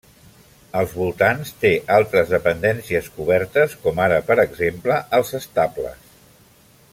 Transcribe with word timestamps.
Als 0.79 0.93
voltants 1.01 1.51
té 1.65 1.71
altres 1.97 2.31
dependències 2.35 3.09
cobertes 3.19 3.77
com 3.85 4.01
ara, 4.07 4.19
per 4.31 4.39
exemple, 4.47 4.97
els 5.19 5.35
estables. 5.43 6.11